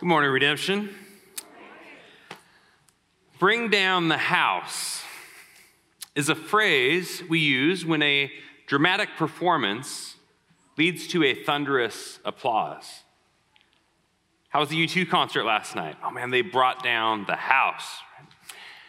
[0.00, 0.94] Good morning, Redemption.
[3.40, 5.02] Bring down the house
[6.14, 8.30] is a phrase we use when a
[8.68, 10.14] dramatic performance
[10.76, 13.02] leads to a thunderous applause.
[14.50, 15.96] How was the U2 concert last night?
[16.04, 17.98] Oh man, they brought down the house.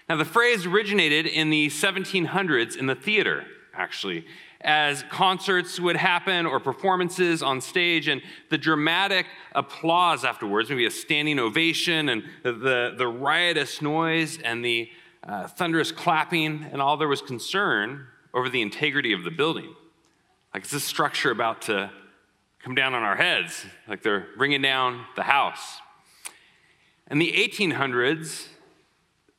[0.07, 4.28] Now, the phrase originated in the 1700s in the theater, actually
[4.61, 10.91] as concerts would happen or performances on stage, and the dramatic applause afterwards, maybe a
[10.91, 14.89] standing ovation, and the, the riotous noise and the
[15.23, 19.73] uh, thunderous clapping, and all there was concern over the integrity of the building.
[20.54, 21.91] Like, is this structure about to
[22.63, 23.65] come down on our heads?
[23.87, 25.79] Like they're bringing down the house.
[27.10, 28.47] In the 1800s,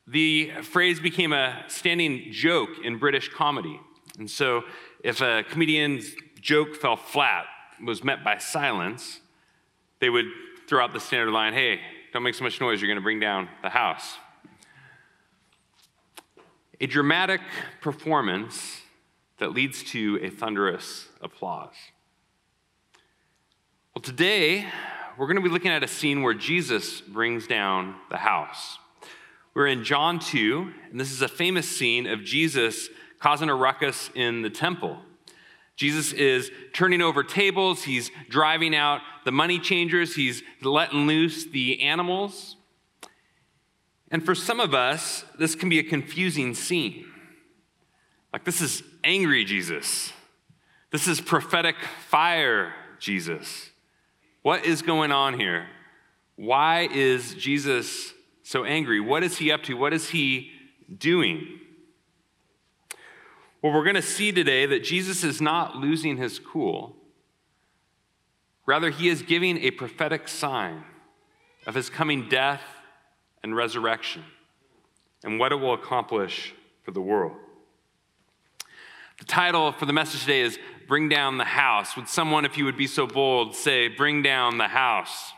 [0.07, 3.79] the phrase became a standing joke in British comedy.
[4.17, 4.63] And so
[5.03, 7.45] if a comedian's joke fell flat,
[7.83, 9.19] was met by silence,
[9.99, 10.25] they would
[10.67, 11.79] throw out the standard line hey,
[12.13, 14.17] don't make so much noise, you're going to bring down the house.
[16.79, 17.41] A dramatic
[17.79, 18.81] performance
[19.37, 21.75] that leads to a thunderous applause.
[23.95, 24.67] Well, today,
[25.17, 28.77] we're going to be looking at a scene where Jesus brings down the house.
[29.53, 32.89] We're in John 2, and this is a famous scene of Jesus
[33.21, 34.97] causing a ruckus in the temple.
[35.75, 41.81] Jesus is turning over tables, he's driving out the money changers, he's letting loose the
[41.81, 42.57] animals.
[44.11, 47.05] And for some of us, this can be a confusing scene.
[48.33, 50.11] Like, this is angry Jesus.
[50.91, 51.75] This is prophetic
[52.09, 53.69] fire Jesus.
[54.41, 55.67] What is going on here?
[56.35, 58.13] Why is Jesus
[58.43, 58.99] so angry?
[58.99, 59.75] What is he up to?
[59.75, 60.51] What is he
[60.97, 61.59] doing?
[63.61, 66.95] Well, we're going to see today that Jesus is not losing his cool.
[68.65, 70.83] Rather, he is giving a prophetic sign
[71.67, 72.63] of his coming death
[73.43, 74.23] and resurrection
[75.23, 77.35] and what it will accomplish for the world.
[79.19, 81.95] The title for the message today is Bring Down the House.
[81.95, 85.33] Would someone, if you would be so bold, say, Bring Down the House?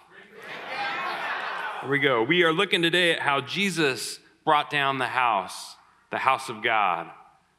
[1.82, 2.24] Here we go.
[2.24, 5.76] We are looking today at how Jesus brought down the house,
[6.10, 7.10] the house of God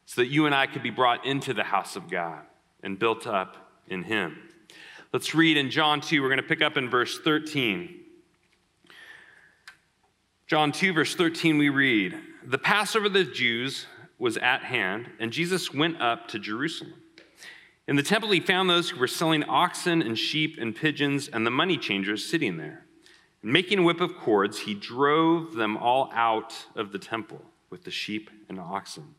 [0.07, 2.41] so that you and I could be brought into the house of God
[2.83, 3.57] and built up
[3.89, 4.39] in Him.
[5.13, 6.21] Let's read in John 2.
[6.21, 8.01] We're going to pick up in verse 13.
[10.47, 13.87] John 2, verse 13, we read The Passover of the Jews
[14.19, 16.95] was at hand, and Jesus went up to Jerusalem.
[17.87, 21.47] In the temple, he found those who were selling oxen and sheep and pigeons and
[21.47, 22.85] the money changers sitting there.
[23.43, 27.85] And making a whip of cords, he drove them all out of the temple with
[27.85, 29.15] the sheep and oxen.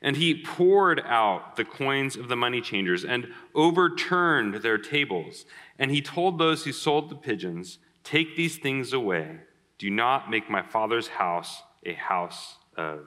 [0.00, 5.44] And he poured out the coins of the money changers and overturned their tables.
[5.78, 9.38] And he told those who sold the pigeons, Take these things away.
[9.78, 13.00] Do not make my father's house a house of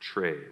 [0.00, 0.46] trade.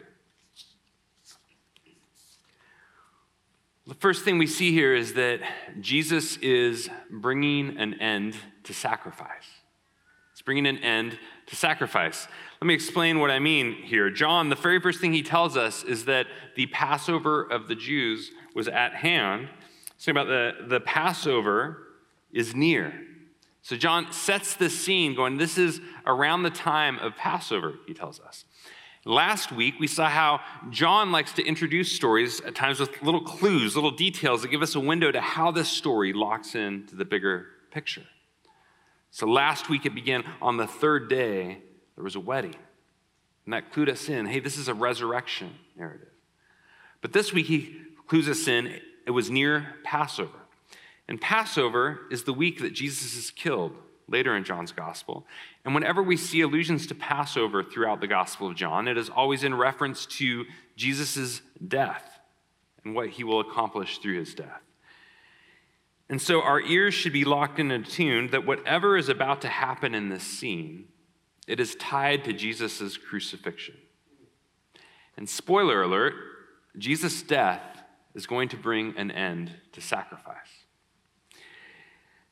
[3.87, 5.41] The first thing we see here is that
[5.81, 8.35] Jesus is bringing an end
[8.65, 9.47] to sacrifice.
[10.33, 12.27] It's bringing an end to sacrifice.
[12.65, 14.09] Let me explain what I mean here.
[14.09, 16.27] John, the very first thing he tells us is that
[16.57, 19.51] the Passover of the Jews was at hand.
[19.99, 21.89] Saying about the, the Passover
[22.33, 22.95] is near.
[23.61, 28.19] So John sets the scene going, this is around the time of Passover, he tells
[28.19, 28.47] us.
[29.05, 33.75] Last week, we saw how John likes to introduce stories at times with little clues,
[33.75, 37.45] little details that give us a window to how this story locks into the bigger
[37.71, 38.07] picture.
[39.11, 41.59] So last week, it began on the third day
[41.95, 42.57] there was a wedding.
[43.45, 46.09] And that clued us in hey, this is a resurrection narrative.
[47.01, 50.39] But this week, he clues us in it was near Passover.
[51.09, 53.77] And Passover is the week that Jesus is killed
[54.09, 55.27] later in John's gospel.
[55.65, 59.45] And whenever we see allusions to Passover throughout the gospel of John, it is always
[59.45, 60.45] in reference to
[60.77, 62.19] Jesus' death
[62.85, 64.63] and what he will accomplish through his death.
[66.09, 69.95] And so our ears should be locked and attuned that whatever is about to happen
[69.95, 70.87] in this scene
[71.47, 73.77] it is tied to Jesus' crucifixion.
[75.17, 76.15] And spoiler alert,
[76.79, 77.83] Jesus' death
[78.15, 80.37] is going to bring an end to sacrifice.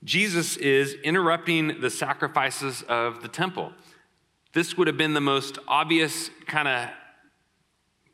[0.04, 3.72] Jesus is interrupting the sacrifices of the temple.
[4.52, 6.88] This would have been the most obvious kind of,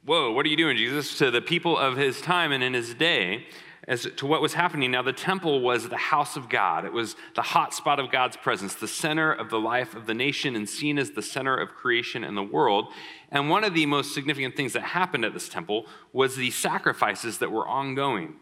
[0.04, 2.94] whoa, what are you doing, Jesus, to the people of his time and in his
[2.94, 3.46] day
[3.88, 4.90] as to what was happening.
[4.90, 8.36] Now, the temple was the house of God, it was the hot spot of God's
[8.36, 11.70] presence, the center of the life of the nation, and seen as the center of
[11.70, 12.92] creation and the world.
[13.30, 17.38] And one of the most significant things that happened at this temple was the sacrifices
[17.38, 18.36] that were ongoing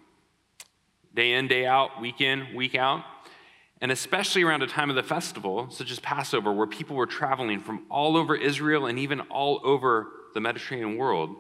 [1.14, 3.02] day in, day out, week in, week out.
[3.80, 7.60] And especially around a time of the festival, such as Passover, where people were traveling
[7.60, 11.36] from all over Israel and even all over the Mediterranean world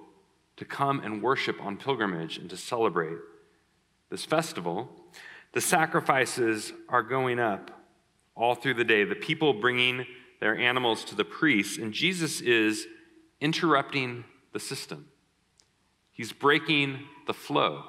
[0.56, 3.18] to come and worship on pilgrimage and to celebrate
[4.10, 4.88] this festival,
[5.52, 7.70] the sacrifices are going up
[8.34, 9.04] all through the day.
[9.04, 10.06] The people bringing
[10.40, 12.86] their animals to the priests, and Jesus is
[13.40, 15.06] interrupting the system.
[16.12, 17.84] He's breaking the flow.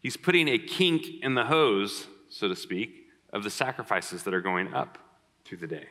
[0.00, 4.40] He's putting a kink in the hose, so to speak, of the sacrifices that are
[4.40, 4.98] going up
[5.44, 5.86] through the day.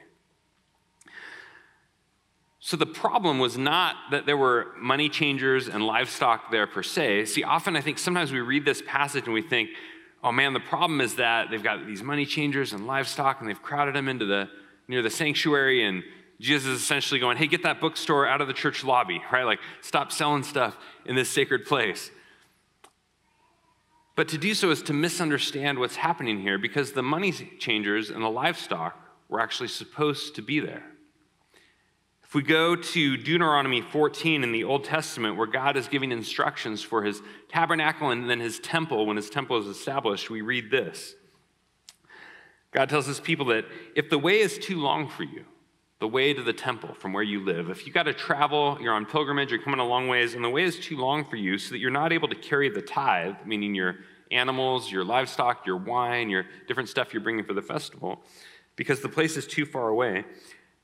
[2.63, 7.25] So the problem was not that there were money changers and livestock there per se.
[7.25, 9.71] See, often I think sometimes we read this passage and we think,
[10.23, 13.61] oh man, the problem is that they've got these money changers and livestock and they've
[13.61, 14.47] crowded them into the
[14.87, 16.03] near the sanctuary and
[16.39, 19.43] Jesus is essentially going, hey, get that bookstore out of the church lobby, right?
[19.43, 22.11] Like, stop selling stuff in this sacred place.
[24.15, 28.23] But to do so is to misunderstand what's happening here because the money changers and
[28.23, 28.99] the livestock
[29.29, 30.90] were actually supposed to be there.
[32.31, 36.81] If we go to Deuteronomy 14 in the Old Testament, where God is giving instructions
[36.81, 41.13] for his tabernacle and then his temple, when his temple is established, we read this.
[42.71, 43.65] God tells his people that
[43.97, 45.43] if the way is too long for you,
[45.99, 48.93] the way to the temple from where you live, if you got to travel, you're
[48.93, 51.57] on pilgrimage, you're coming a long ways, and the way is too long for you
[51.57, 53.97] so that you're not able to carry the tithe, meaning your
[54.31, 58.23] animals, your livestock, your wine, your different stuff you're bringing for the festival,
[58.77, 60.23] because the place is too far away,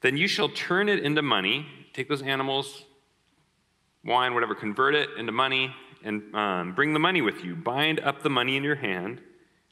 [0.01, 2.83] then you shall turn it into money, take those animals,
[4.03, 5.73] wine, whatever, convert it into money,
[6.03, 7.55] and um, bring the money with you.
[7.55, 9.21] Bind up the money in your hand,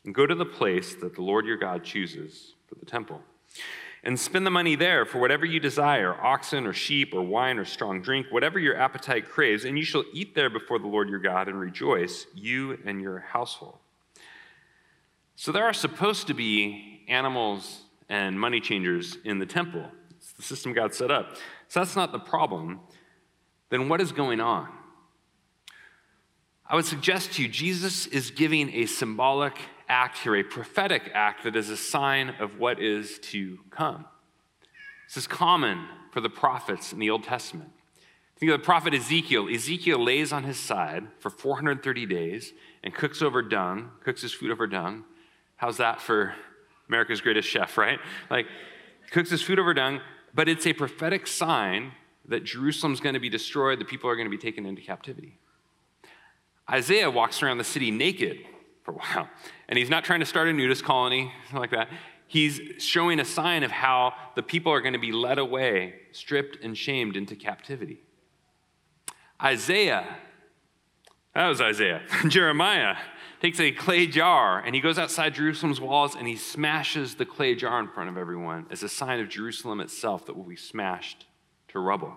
[0.04, 3.22] and go to the place that the Lord your God chooses for the temple.
[4.04, 7.66] And spend the money there for whatever you desire oxen or sheep or wine or
[7.66, 11.20] strong drink, whatever your appetite craves, and you shall eat there before the Lord your
[11.20, 13.78] God and rejoice, you and your household.
[15.36, 19.90] So there are supposed to be animals and money changers in the temple.
[20.38, 21.36] The system God set up.
[21.68, 22.82] So that's not the problem.
[23.70, 24.70] Then what is going on?
[26.68, 31.44] I would suggest to you, Jesus is giving a symbolic act here, a prophetic act
[31.44, 34.06] that is a sign of what is to come.
[35.08, 37.72] This is common for the prophets in the Old Testament.
[38.38, 39.48] Think of the prophet Ezekiel.
[39.54, 42.54] Ezekiel lays on his side for 430 days
[42.84, 45.06] and cooks over dung, cooks his food over dung.
[45.56, 46.34] How's that for
[46.90, 48.00] America's greatest chef, right?
[48.30, 48.48] Like,
[49.12, 50.02] cooks his food over dung,
[50.36, 51.94] but it's a prophetic sign
[52.28, 55.38] that Jerusalem's going to be destroyed, the people are going to be taken into captivity.
[56.70, 58.40] Isaiah walks around the city naked
[58.84, 59.30] for a while.
[59.70, 61.88] And he's not trying to start a nudist colony like that.
[62.28, 66.64] He's showing a sign of how the people are going to be led away, stripped
[66.64, 68.02] and shamed into captivity.
[69.42, 70.18] Isaiah,
[71.34, 72.96] that was Isaiah, Jeremiah
[73.42, 77.56] takes a clay jar and he goes outside Jerusalem's walls and he smashes the clay
[77.56, 81.26] jar in front of everyone as a sign of Jerusalem itself that will be smashed
[81.70, 82.14] to rubble.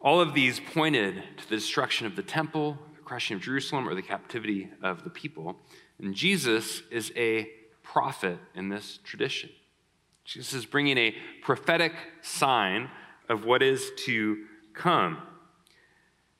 [0.00, 3.94] All of these pointed to the destruction of the temple, the crushing of Jerusalem, or
[3.94, 5.56] the captivity of the people.
[5.98, 7.48] And Jesus is a
[7.82, 9.50] prophet in this tradition.
[10.24, 11.92] Jesus is bringing a prophetic
[12.22, 12.90] sign
[13.28, 14.44] of what is to
[14.74, 15.22] come.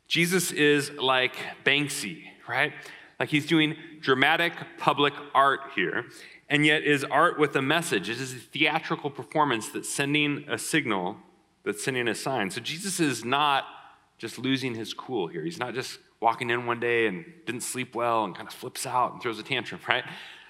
[0.09, 2.73] Jesus is like Banksy, right?
[3.21, 6.07] Like he's doing dramatic public art here,
[6.49, 8.09] and yet is art with a message.
[8.09, 11.19] It is a theatrical performance that's sending a signal
[11.65, 12.50] that's sending a sign.
[12.50, 13.65] So Jesus is not
[14.17, 15.45] just losing his cool here.
[15.45, 18.87] He's not just walking in one day and didn't sleep well and kind of flips
[18.87, 20.05] out and throws a tantrum, right?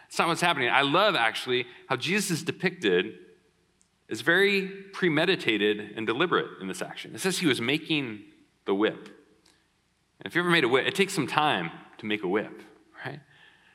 [0.04, 0.70] That's not what's happening.
[0.70, 3.18] I love actually how Jesus is depicted
[4.08, 7.14] as very premeditated and deliberate in this action.
[7.14, 8.20] It says he was making
[8.64, 9.08] the whip.
[10.20, 12.62] And if you ever made a whip, it takes some time to make a whip,
[13.04, 13.20] right?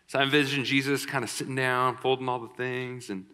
[0.07, 3.25] So I envision Jesus kind of sitting down, folding all the things, and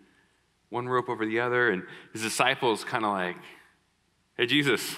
[0.70, 3.38] one rope over the other, and his disciples kind of like,
[4.38, 4.96] Hey, Jesus,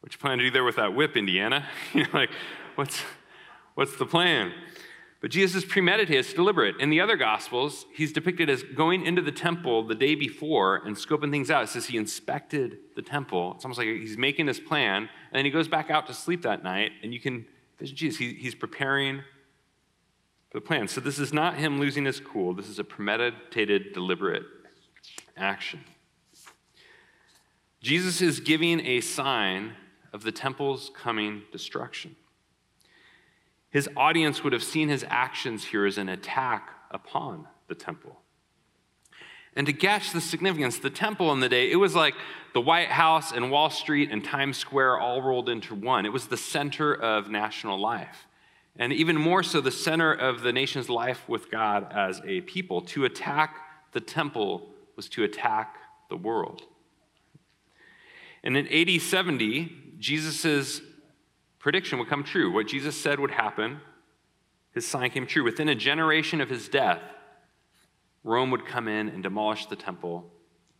[0.00, 1.66] what you plan to do there with that whip, Indiana?
[1.94, 2.30] you know, like,
[2.74, 3.02] what's,
[3.74, 4.52] what's the plan?
[5.22, 6.80] But Jesus is premeditated, it's deliberate.
[6.80, 10.96] In the other Gospels, he's depicted as going into the temple the day before and
[10.96, 11.62] scoping things out.
[11.62, 13.52] It says he inspected the temple.
[13.54, 16.42] It's almost like he's making his plan, and then he goes back out to sleep
[16.42, 17.46] that night, and you can
[17.78, 18.18] vision Jesus.
[18.18, 19.22] He, he's preparing
[20.50, 20.88] for the plan.
[20.88, 22.52] So this is not him losing his cool.
[22.52, 24.42] This is a premeditated, deliberate
[25.36, 25.84] action.
[27.80, 29.74] Jesus is giving a sign
[30.12, 32.16] of the temple's coming destruction.
[33.72, 38.20] His audience would have seen his actions here as an attack upon the temple.
[39.56, 42.14] And to catch the significance, the temple in the day, it was like
[42.52, 46.06] the White House and Wall Street and Times Square all rolled into one.
[46.06, 48.26] It was the center of national life.
[48.76, 52.80] and even more so, the center of the nation's life with God as a people.
[52.82, 53.56] To attack
[53.92, 55.76] the temple was to attack
[56.08, 56.62] the world.
[58.42, 60.80] And in AD 70, Jesus'
[61.62, 62.52] prediction would come true.
[62.52, 63.80] What Jesus said would happen,
[64.72, 65.44] his sign came true.
[65.44, 67.00] Within a generation of his death,
[68.24, 70.28] Rome would come in and demolish the temple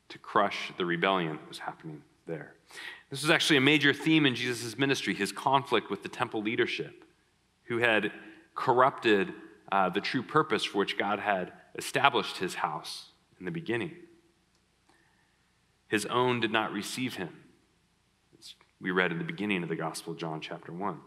[0.08, 2.54] to crush the rebellion that was happening there.
[3.10, 7.04] This was actually a major theme in Jesus' ministry his conflict with the temple leadership,
[7.64, 8.12] who had
[8.54, 9.32] corrupted
[9.70, 13.06] uh, the true purpose for which God had established his house
[13.38, 13.92] in the beginning.
[15.88, 17.41] His own did not receive him
[18.82, 20.98] we read in the beginning of the Gospel of John, chapter 1.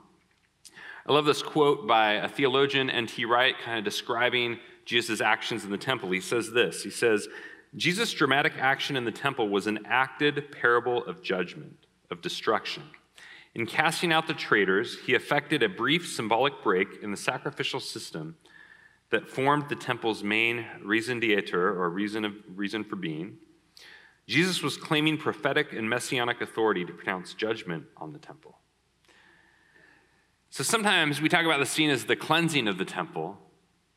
[1.08, 3.26] I love this quote by a theologian, N.T.
[3.26, 6.10] Wright, kind of describing Jesus' actions in the temple.
[6.12, 7.28] He says this He says,
[7.76, 11.76] Jesus' dramatic action in the temple was an acted parable of judgment,
[12.10, 12.84] of destruction.
[13.54, 18.38] In casting out the traitors, he effected a brief symbolic break in the sacrificial system
[19.10, 23.38] that formed the temple's main raison d'etre, or reason, of, reason for being.
[24.28, 28.58] Jesus was claiming prophetic and messianic authority to pronounce judgment on the temple.
[30.50, 33.38] So sometimes we talk about the scene as the cleansing of the temple,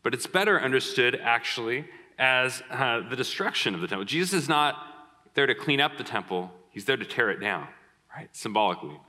[0.03, 1.87] but it's better understood actually
[2.19, 4.05] as uh, the destruction of the temple.
[4.05, 4.77] Jesus is not
[5.35, 7.69] there to clean up the temple, he's there to tear it down,
[8.15, 8.29] right?
[8.35, 9.01] Symbolically.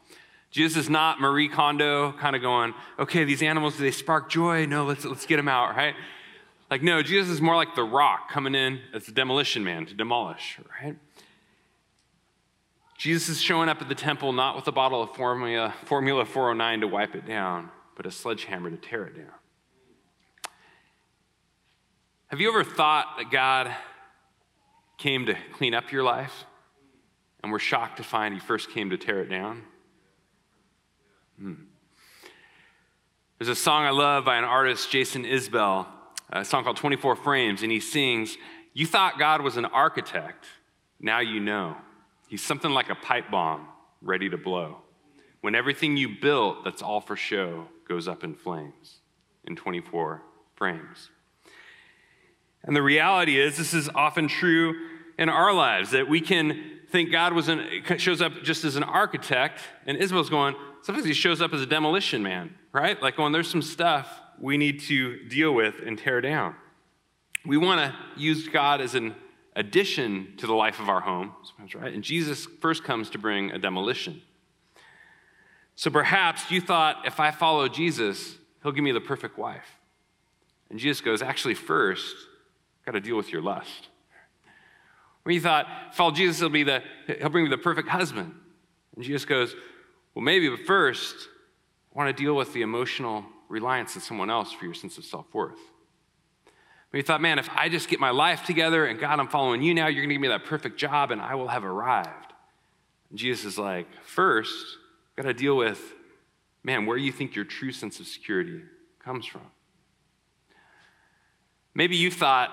[0.52, 4.66] Jesus is not Marie Kondo kind of going, okay, these animals, do they spark joy?
[4.66, 5.96] No, let's, let's get them out, right?
[6.70, 9.94] Like, no, Jesus is more like the rock coming in as the demolition man to
[9.96, 10.96] demolish, right?
[13.00, 16.82] Jesus is showing up at the temple not with a bottle of formula, formula 409
[16.82, 19.32] to wipe it down, but a sledgehammer to tear it down.
[22.28, 23.74] Have you ever thought that God
[24.98, 26.44] came to clean up your life
[27.42, 29.64] and were shocked to find he first came to tear it down?
[31.40, 31.54] Hmm.
[33.38, 35.88] There's a song I love by an artist, Jason Isbell,
[36.34, 38.38] a song called 24 Frames, and he sings,
[38.74, 40.46] You thought God was an architect,
[41.00, 41.78] now you know.
[42.30, 43.68] He's something like a pipe bomb
[44.02, 44.78] ready to blow.
[45.42, 49.00] When everything you built that's all for show goes up in flames
[49.46, 50.22] in 24
[50.56, 51.10] frames.
[52.64, 54.76] And the reality is, this is often true
[55.18, 57.66] in our lives that we can think God was an,
[57.98, 61.66] shows up just as an architect, and Isbell's going, sometimes he shows up as a
[61.66, 63.02] demolition man, right?
[63.02, 66.56] Like going, there's some stuff we need to deal with and tear down.
[67.46, 69.16] We want to use God as an
[69.60, 71.34] addition to the life of our home,
[71.76, 71.94] right?
[71.94, 74.22] And Jesus first comes to bring a demolition.
[75.76, 79.68] So perhaps you thought, if I follow Jesus, he'll give me the perfect wife.
[80.70, 82.16] And Jesus goes, actually, first,
[82.86, 83.90] got to deal with your lust.
[85.26, 86.82] Or you thought, follow Jesus, he'll, be the,
[87.20, 88.34] he'll bring me the perfect husband.
[88.96, 89.54] And Jesus goes,
[90.16, 91.28] well, maybe, but first,
[91.94, 95.04] I want to deal with the emotional reliance on someone else for your sense of
[95.04, 95.60] self worth.
[96.92, 99.74] He thought, man, if I just get my life together and God, I'm following you
[99.76, 102.34] now, you're going to give me that perfect job and I will have arrived.
[103.10, 104.78] And Jesus is like, first,
[105.16, 105.80] got to deal with,
[106.64, 108.62] man, where you think your true sense of security
[109.04, 109.44] comes from.
[111.76, 112.50] Maybe you thought,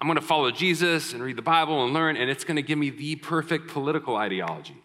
[0.00, 2.62] I'm going to follow Jesus and read the Bible and learn, and it's going to
[2.62, 4.76] give me the perfect political ideology.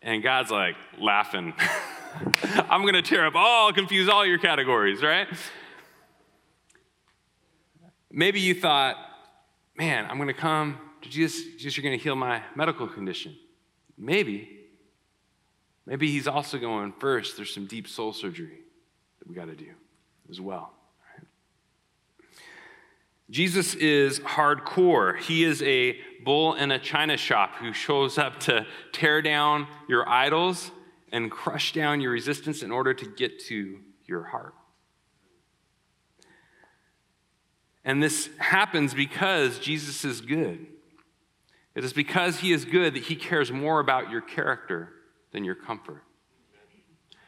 [0.00, 1.52] And God's like laughing.
[2.68, 5.28] I'm going to tear up all, confuse all your categories, right?
[8.14, 8.96] Maybe you thought,
[9.74, 13.34] man, I'm going to come to Jesus, Jesus, you're going to heal my medical condition.
[13.96, 14.60] Maybe.
[15.86, 18.60] Maybe he's also going, first, there's some deep soul surgery
[19.18, 19.70] that we got to do
[20.30, 20.72] as well.
[23.30, 25.18] Jesus is hardcore.
[25.18, 30.06] He is a bull in a china shop who shows up to tear down your
[30.06, 30.70] idols
[31.10, 34.54] and crush down your resistance in order to get to your heart.
[37.84, 40.66] And this happens because Jesus is good.
[41.74, 44.90] It is because he is good that he cares more about your character
[45.32, 46.02] than your comfort.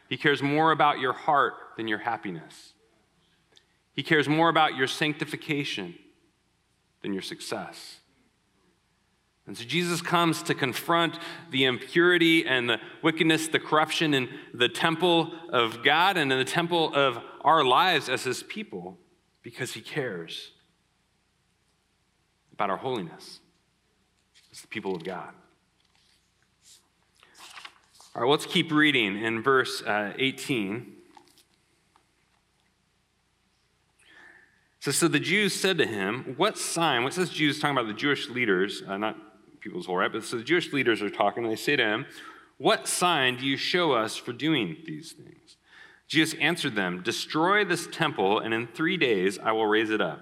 [0.09, 2.75] He cares more about your heart than your happiness.
[3.95, 5.95] He cares more about your sanctification
[7.03, 8.01] than your success.
[9.47, 11.19] And so Jesus comes to confront
[11.51, 16.45] the impurity and the wickedness, the corruption in the temple of God and in the
[16.45, 18.99] temple of our lives as his people
[19.45, 20.51] because he cares
[22.53, 23.39] about our holiness
[24.51, 25.31] as the people of God.
[28.17, 30.93] All right, let's keep reading in verse uh, 18.
[34.81, 37.05] So, so the Jews said to him, What sign?
[37.05, 39.17] What says Jews talking about the Jewish leaders, uh, not
[39.61, 42.07] people's whole right, but so the Jewish leaders are talking, and they say to him,
[42.59, 45.44] What sign do you show us for doing these things?
[46.07, 50.21] Jesus answered them, Destroy this temple, and in three days I will raise it up.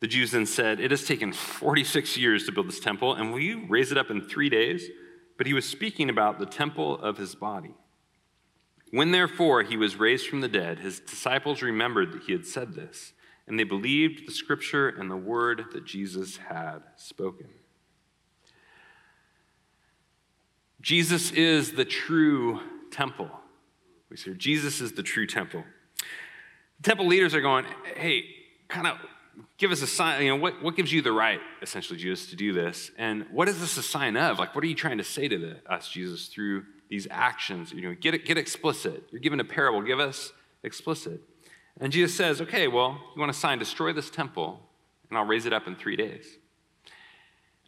[0.00, 3.40] The Jews then said, It has taken 46 years to build this temple, and will
[3.40, 4.88] you raise it up in three days?
[5.36, 7.74] But he was speaking about the temple of his body.
[8.90, 12.74] When therefore he was raised from the dead, his disciples remembered that he had said
[12.74, 13.12] this,
[13.46, 17.48] and they believed the scripture and the word that Jesus had spoken.
[20.80, 23.30] Jesus is the true temple.
[24.10, 25.64] We see Jesus is the true temple.
[26.80, 28.24] The temple leaders are going, hey,
[28.68, 28.98] kind of
[29.58, 30.22] give us a sign.
[30.22, 32.90] You know, what, what gives you the right, essentially, Jesus, to do this?
[32.96, 34.38] And what is this a sign of?
[34.38, 37.72] Like, what are you trying to say to the, us, Jesus, through these actions?
[37.72, 39.04] You know, get get explicit.
[39.10, 39.82] You're given a parable.
[39.82, 41.20] Give us explicit.
[41.80, 43.58] And Jesus says, okay, well, you want a sign?
[43.58, 44.60] Destroy this temple,
[45.08, 46.26] and I'll raise it up in three days.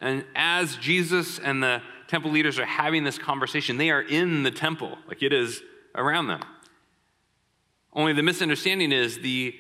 [0.01, 4.51] And as Jesus and the temple leaders are having this conversation, they are in the
[4.51, 4.97] temple.
[5.07, 5.63] Like it is
[5.95, 6.43] around them.
[7.93, 9.55] Only the misunderstanding is the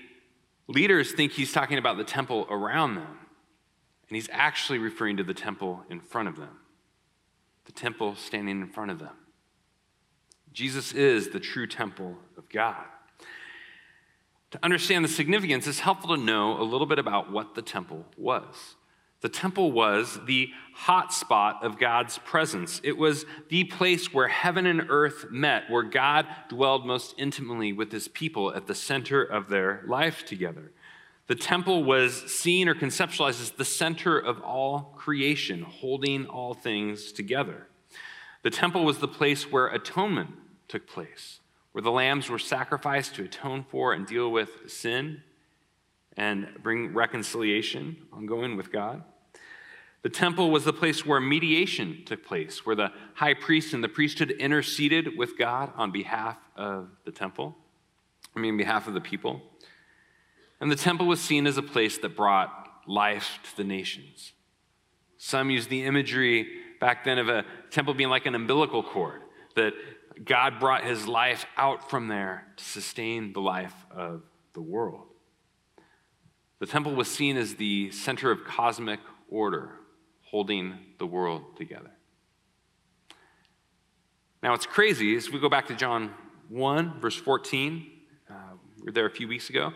[0.68, 3.18] leaders think he's talking about the temple around them,
[4.08, 6.58] and he's actually referring to the temple in front of them,
[7.64, 9.14] the temple standing in front of them.
[10.52, 12.84] Jesus is the true temple of God.
[14.52, 18.04] To understand the significance, it's helpful to know a little bit about what the temple
[18.16, 18.74] was.
[19.20, 22.80] The temple was the hot spot of God's presence.
[22.82, 27.92] It was the place where heaven and earth met, where God dwelled most intimately with
[27.92, 30.72] his people at the center of their life together.
[31.26, 37.12] The temple was seen or conceptualized as the center of all creation, holding all things
[37.12, 37.66] together.
[38.42, 40.30] The temple was the place where atonement
[40.66, 41.40] took place,
[41.72, 45.22] where the lambs were sacrificed to atone for and deal with sin
[46.16, 49.04] and bring reconciliation ongoing with God.
[50.02, 53.88] The temple was the place where mediation took place, where the high priest and the
[53.88, 57.56] priesthood interceded with God on behalf of the temple,
[58.34, 59.42] I mean, on behalf of the people.
[60.60, 62.50] And the temple was seen as a place that brought
[62.86, 64.32] life to the nations.
[65.18, 66.48] Some use the imagery
[66.80, 69.20] back then of a temple being like an umbilical cord,
[69.54, 69.74] that
[70.24, 74.22] God brought his life out from there to sustain the life of
[74.54, 75.08] the world.
[76.58, 79.72] The temple was seen as the center of cosmic order,
[80.30, 81.90] holding the world together.
[84.42, 86.14] Now, it's crazy as we go back to John
[86.48, 87.86] 1, verse 14.
[88.28, 88.34] Uh,
[88.78, 89.72] we were there a few weeks ago.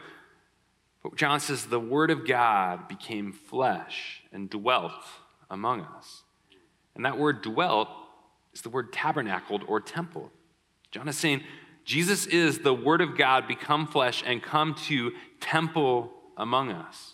[1.02, 5.04] But John says, The Word of God became flesh and dwelt
[5.50, 6.22] among us.
[6.94, 7.88] And that word dwelt
[8.52, 10.30] is the word tabernacled or temple.
[10.90, 11.42] John is saying,
[11.84, 17.13] Jesus is the Word of God become flesh and come to temple among us.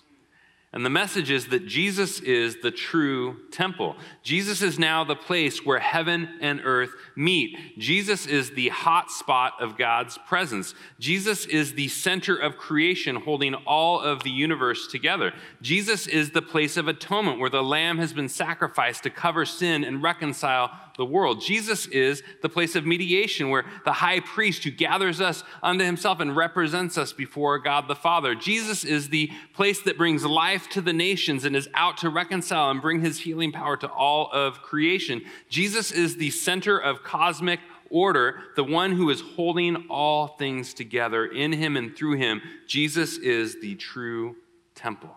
[0.72, 3.96] And the message is that Jesus is the true temple.
[4.22, 7.56] Jesus is now the place where heaven and earth meet.
[7.76, 10.76] Jesus is the hot spot of God's presence.
[11.00, 15.33] Jesus is the center of creation holding all of the universe together.
[15.61, 19.83] Jesus is the place of atonement where the lamb has been sacrificed to cover sin
[19.83, 21.40] and reconcile the world.
[21.40, 26.20] Jesus is the place of mediation where the high priest who gathers us unto himself
[26.20, 28.34] and represents us before God the Father.
[28.34, 32.70] Jesus is the place that brings life to the nations and is out to reconcile
[32.70, 35.22] and bring his healing power to all of creation.
[35.48, 41.24] Jesus is the center of cosmic order, the one who is holding all things together
[41.24, 42.42] in him and through him.
[42.66, 44.36] Jesus is the true
[44.74, 45.16] temple.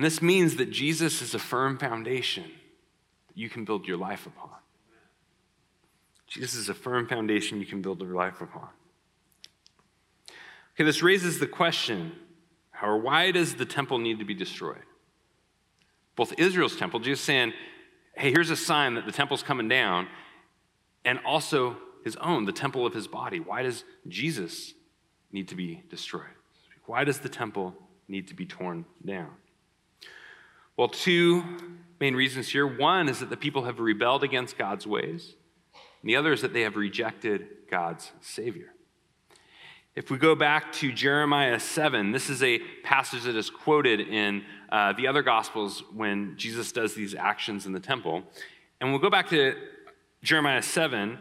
[0.00, 2.50] And this means that Jesus is a firm foundation
[3.34, 4.48] you can build your life upon.
[6.26, 8.68] Jesus is a firm foundation you can build your life upon.
[10.72, 12.12] Okay, this raises the question
[12.70, 14.86] how why does the temple need to be destroyed?
[16.16, 17.52] Both Israel's temple, Jesus saying,
[18.16, 20.08] hey, here's a sign that the temple's coming down,
[21.04, 23.38] and also his own, the temple of his body.
[23.38, 24.72] Why does Jesus
[25.30, 26.24] need to be destroyed?
[26.86, 27.74] Why does the temple
[28.08, 29.32] need to be torn down?
[30.76, 31.44] Well, two
[32.00, 32.66] main reasons here.
[32.66, 35.34] One is that the people have rebelled against God's ways,
[36.02, 38.72] and the other is that they have rejected God's Savior.
[39.96, 44.44] If we go back to Jeremiah 7, this is a passage that is quoted in
[44.70, 48.22] uh, the other Gospels when Jesus does these actions in the temple.
[48.80, 49.56] And we'll go back to
[50.22, 51.18] Jeremiah 7.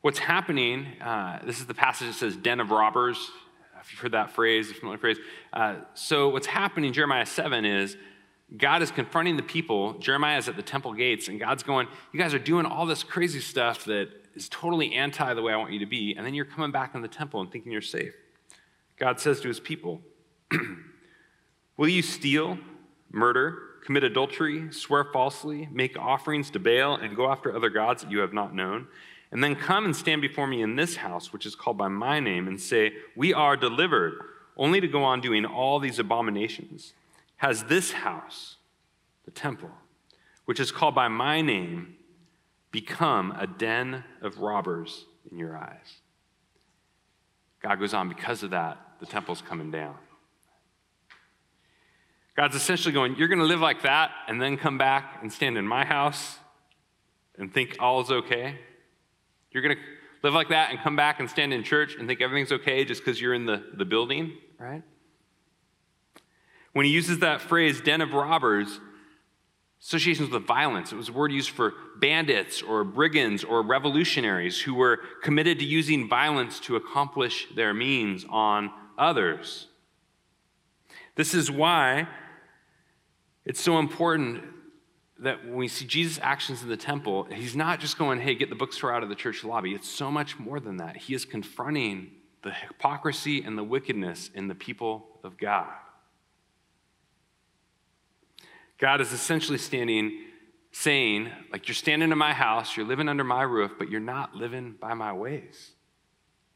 [0.00, 3.18] What's happening, uh, this is the passage that says, den of robbers.
[3.80, 5.18] If you've heard that phrase, if familiar phrase.
[5.52, 7.96] Uh, so what's happening in Jeremiah 7 is
[8.54, 9.94] God is confronting the people.
[9.94, 13.02] Jeremiah is at the temple gates, and God's going, You guys are doing all this
[13.02, 16.34] crazy stuff that is totally anti the way I want you to be, and then
[16.34, 18.14] you're coming back in the temple and thinking you're safe.
[18.98, 20.00] God says to his people,
[21.76, 22.58] Will you steal,
[23.10, 28.10] murder, commit adultery, swear falsely, make offerings to Baal, and go after other gods that
[28.10, 28.86] you have not known,
[29.30, 32.20] and then come and stand before me in this house, which is called by my
[32.20, 34.14] name, and say, We are delivered,
[34.56, 36.94] only to go on doing all these abominations,
[37.36, 38.56] has this house,
[39.24, 39.70] the temple,
[40.44, 41.94] which is called by my name,
[42.70, 46.00] become a den of robbers in your eyes?
[47.60, 49.96] God goes on, because of that, the temple's coming down.
[52.36, 55.56] God's essentially going, You're going to live like that and then come back and stand
[55.56, 56.38] in my house
[57.38, 58.58] and think all is okay?
[59.50, 59.82] You're going to
[60.22, 63.04] live like that and come back and stand in church and think everything's okay just
[63.04, 64.82] because you're in the, the building, right?
[66.76, 68.80] When he uses that phrase, den of robbers,
[69.80, 70.92] associations with violence.
[70.92, 75.64] It was a word used for bandits or brigands or revolutionaries who were committed to
[75.64, 79.68] using violence to accomplish their means on others.
[81.14, 82.08] This is why
[83.46, 84.44] it's so important
[85.20, 88.50] that when we see Jesus' actions in the temple, he's not just going, hey, get
[88.50, 89.72] the bookstore out of the church lobby.
[89.72, 90.98] It's so much more than that.
[90.98, 92.10] He is confronting
[92.44, 95.72] the hypocrisy and the wickedness in the people of God.
[98.78, 100.24] God is essentially standing,
[100.70, 104.34] saying, like, you're standing in my house, you're living under my roof, but you're not
[104.34, 105.72] living by my ways.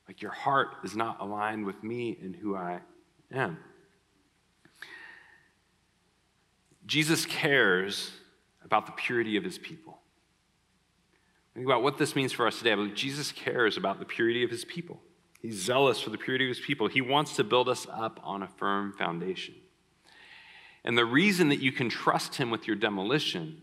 [0.06, 2.80] Like, your heart is not aligned with me and who I
[3.32, 3.58] am.
[6.86, 8.10] Jesus cares
[8.64, 10.00] about the purity of his people.
[11.54, 12.72] Think about what this means for us today.
[12.72, 15.00] I believe Jesus cares about the purity of his people.
[15.40, 16.88] He's zealous for the purity of his people.
[16.88, 19.54] He wants to build us up on a firm foundation.
[20.84, 23.62] And the reason that you can trust him with your demolition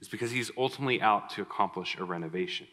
[0.00, 2.66] is because he's ultimately out to accomplish a renovation.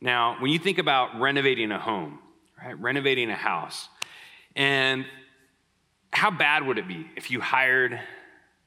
[0.00, 2.20] Now, when you think about renovating a home,
[2.62, 3.88] right, renovating a house,
[4.54, 5.04] and
[6.12, 8.00] how bad would it be if you hired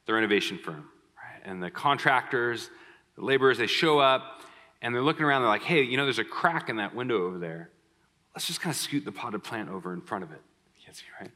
[0.05, 1.41] the renovation firm, right?
[1.45, 2.69] And the contractors,
[3.15, 4.41] the laborers, they show up
[4.81, 7.25] and they're looking around, they're like, hey, you know, there's a crack in that window
[7.25, 7.69] over there.
[8.35, 10.41] Let's just kind of scoot the potted plant over in front of it.
[10.75, 11.31] You can't see, right?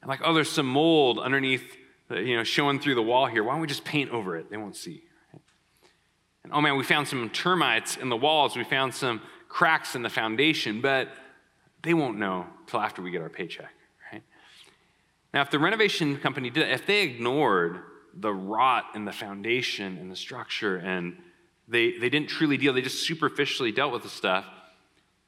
[0.00, 1.76] And like, oh, there's some mold underneath,
[2.08, 3.42] the, you know, showing through the wall here.
[3.42, 4.50] Why don't we just paint over it?
[4.50, 5.02] They won't see.
[6.44, 8.56] And oh man, we found some termites in the walls.
[8.56, 11.08] We found some cracks in the foundation, but
[11.82, 13.72] they won't know till after we get our paycheck.
[14.12, 14.22] Right?
[15.34, 17.80] Now, if the renovation company did, if they ignored
[18.14, 21.16] the rot in the foundation and the structure and
[21.68, 24.46] they, they didn't truly deal, they just superficially dealt with the stuff,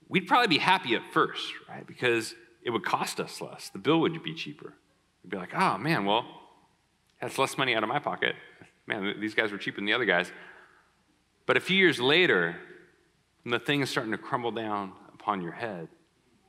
[0.09, 1.87] we'd probably be happy at first, right?
[1.87, 3.71] Because it would cost us less.
[3.71, 4.75] The bill would be cheaper.
[5.23, 6.25] We'd be like, oh man, well,
[7.21, 8.35] that's less money out of my pocket.
[8.87, 10.31] Man, these guys were cheaper than the other guys.
[11.47, 12.57] But a few years later,
[13.43, 15.89] when the thing is starting to crumble down upon your head,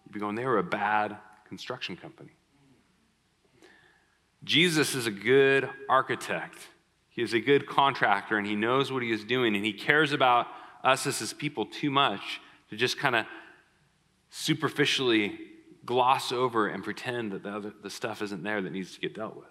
[0.06, 2.32] you'd be going, they were a bad construction company.
[4.44, 6.58] Jesus is a good architect.
[7.10, 10.14] He is a good contractor and he knows what he is doing and he cares
[10.14, 10.48] about
[10.84, 13.26] us as his people too much to just kind of
[14.30, 15.38] superficially
[15.86, 19.16] gloss over and pretend that the, other, the stuff isn't there that needs to get
[19.16, 19.46] dealt with.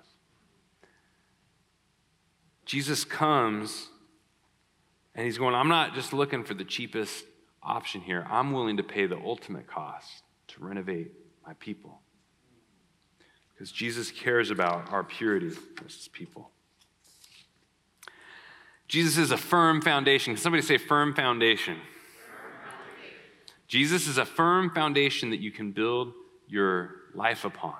[2.64, 3.88] Jesus comes
[5.14, 7.24] and he's going, I'm not just looking for the cheapest
[7.62, 8.26] option here.
[8.30, 11.12] I'm willing to pay the ultimate cost to renovate
[11.44, 12.00] my people
[13.52, 16.50] because Jesus cares about our purity as his people.
[18.88, 20.34] Jesus is a firm foundation.
[20.34, 21.74] Can somebody say firm foundation?
[21.74, 21.82] firm
[22.70, 23.16] foundation?
[23.68, 26.12] Jesus is a firm foundation that you can build
[26.50, 27.74] your life upon.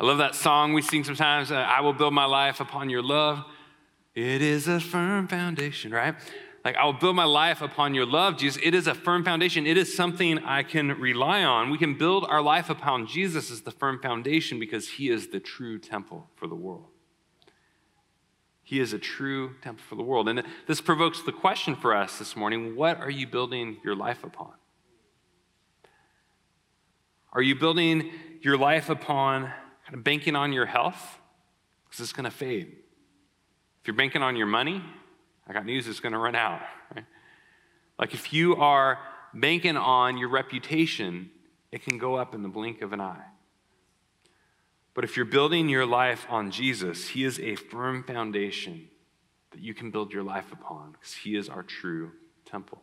[0.00, 3.02] I love that song we sing sometimes uh, I will build my life upon your
[3.02, 3.44] love.
[4.14, 6.14] It is a firm foundation, right?
[6.64, 8.60] Like, I will build my life upon your love, Jesus.
[8.62, 9.66] It is a firm foundation.
[9.66, 11.70] It is something I can rely on.
[11.70, 15.40] We can build our life upon Jesus as the firm foundation because he is the
[15.40, 16.86] true temple for the world.
[18.62, 20.28] He is a true temple for the world.
[20.28, 24.22] And this provokes the question for us this morning what are you building your life
[24.22, 24.52] upon?
[27.32, 31.18] Are you building your life upon kind of banking on your health?
[31.84, 32.76] Because it's going to fade.
[33.80, 34.82] If you're banking on your money,
[35.46, 36.60] I got news, it's going to run out.
[36.94, 37.04] Right?
[37.98, 38.98] Like if you are
[39.34, 41.30] banking on your reputation,
[41.70, 43.24] it can go up in the blink of an eye.
[44.94, 48.88] But if you're building your life on Jesus, He is a firm foundation
[49.52, 52.12] that you can build your life upon because He is our true
[52.44, 52.82] temple.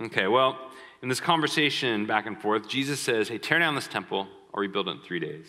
[0.00, 0.58] Okay, well,
[1.02, 4.88] in this conversation back and forth, Jesus says, Hey, tear down this temple I'll rebuild
[4.88, 5.46] it in three days.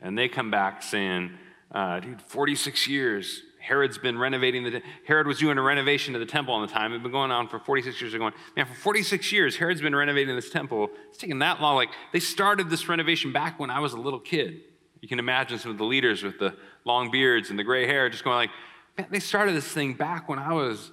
[0.00, 1.32] And they come back saying,
[1.72, 3.42] uh, dude, 46 years.
[3.60, 6.92] Herod's been renovating the Herod was doing a renovation to the temple on the time.
[6.92, 8.12] It'd been going on for 46 years.
[8.12, 10.90] They're going, man, for 46 years, Herod's been renovating this temple.
[11.08, 11.74] It's taken that long.
[11.74, 14.60] Like they started this renovation back when I was a little kid.
[15.00, 18.08] You can imagine some of the leaders with the long beards and the gray hair
[18.08, 18.50] just going like,
[18.96, 20.92] man, they started this thing back when I was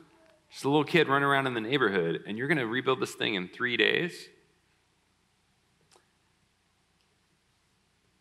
[0.55, 3.13] just a little kid running around in the neighborhood, and you're going to rebuild this
[3.13, 4.29] thing in three days?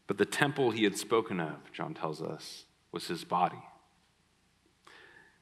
[0.08, 3.62] But the temple he had spoken of, John tells us, was his body.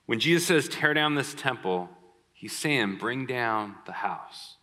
[0.05, 1.89] When Jesus says, tear down this temple,
[2.35, 4.59] he's saying, bring down the house.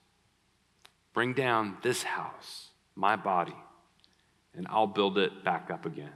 [1.16, 3.58] Bring down this house, my body,
[4.56, 6.14] and I'll build it back up again.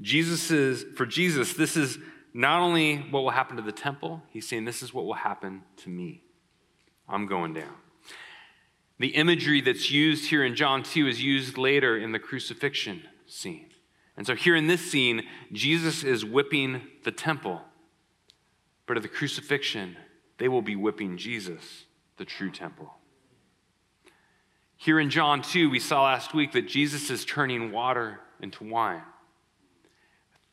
[0.00, 1.98] Jesus is, for Jesus, this is
[2.32, 5.62] not only what will happen to the temple, he's saying, this is what will happen
[5.78, 6.22] to me.
[7.08, 7.74] I'm going down.
[8.98, 13.70] The imagery that's used here in John 2 is used later in the crucifixion scene.
[14.16, 17.62] And so, here in this scene, Jesus is whipping the temple.
[18.86, 19.96] But at the crucifixion,
[20.36, 21.86] they will be whipping Jesus,
[22.18, 22.92] the true temple.
[24.76, 29.02] Here in John 2, we saw last week that Jesus is turning water into wine.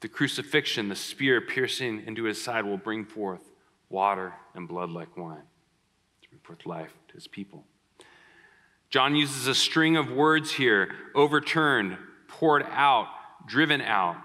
[0.02, 3.42] The crucifixion, the spear piercing into his side, will bring forth
[3.90, 5.44] water and blood like wine
[6.22, 7.66] to bring forth life to his people.
[8.90, 13.08] John uses a string of words here overturned, poured out,
[13.46, 14.18] driven out.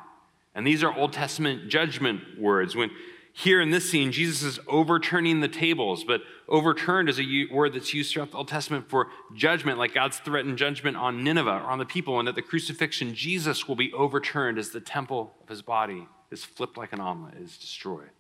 [0.55, 2.77] And these are Old Testament judgment words.
[2.77, 2.91] When
[3.33, 7.95] here in this scene, Jesus is overturning the tables, but overturned is a word that's
[7.95, 11.79] used throughout the Old Testament for judgment, like God's threatened judgment on Nineveh or on
[11.79, 12.19] the people.
[12.21, 16.45] And at the crucifixion, Jesus will be overturned as the temple of his body is
[16.45, 18.11] flipped like an omelet, is destroyed.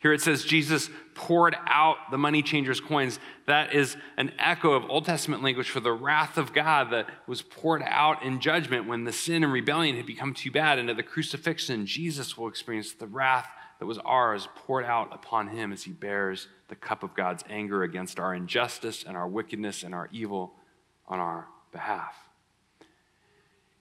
[0.00, 3.18] Here it says Jesus poured out the money changers' coins.
[3.46, 7.42] That is an echo of Old Testament language for the wrath of God that was
[7.42, 10.78] poured out in judgment when the sin and rebellion had become too bad.
[10.78, 13.48] And at the crucifixion, Jesus will experience the wrath
[13.80, 17.82] that was ours poured out upon him as he bears the cup of God's anger
[17.82, 20.54] against our injustice and our wickedness and our evil
[21.08, 22.14] on our behalf.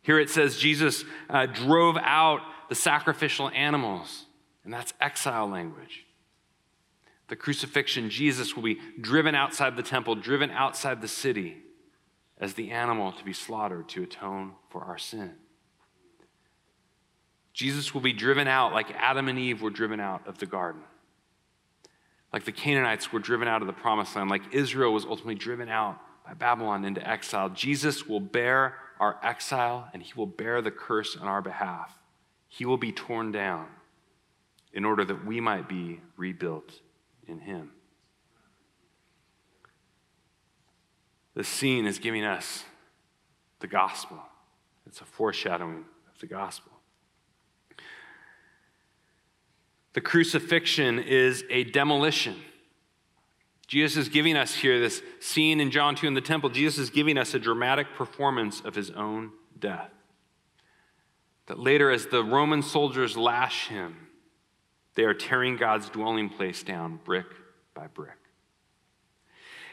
[0.02, 4.26] Here it says Jesus uh, drove out the sacrificial animals,
[4.64, 6.07] and that's exile language
[7.28, 11.58] the crucifixion, Jesus will be driven outside the temple, driven outside the city
[12.40, 15.34] as the animal to be slaughtered to atone for our sin.
[17.54, 20.82] Jesus will be driven out like Adam and Eve were driven out of the garden,
[22.32, 25.68] like the Canaanites were driven out of the promised land, like Israel was ultimately driven
[25.68, 27.50] out by Babylon into exile.
[27.50, 31.98] Jesus will bear our exile and he will bear the curse on our behalf.
[32.48, 33.68] He will be torn down
[34.72, 36.80] in order that we might be rebuilt
[37.28, 37.72] in Him.
[41.36, 42.64] The scene is giving us
[43.60, 44.18] the gospel,
[44.86, 46.72] it's a foreshadowing of the gospel.
[49.94, 52.36] The crucifixion is a demolition.
[53.68, 56.50] Jesus is giving us here this scene in John 2 in the temple.
[56.50, 59.92] Jesus is giving us a dramatic performance of his own death.
[61.48, 64.07] That later, as the Roman soldiers lash him,
[64.98, 67.28] they are tearing God's dwelling place down brick
[67.76, 68.18] by brick.